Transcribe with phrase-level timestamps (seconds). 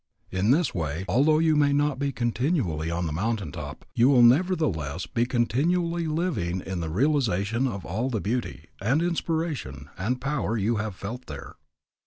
[0.31, 4.23] In this way, although you may not be continually on the mountain top, you will
[4.23, 10.57] nevertheless be continually living in the realization of all the beauty, and inspiration, and power
[10.57, 11.53] you have felt there.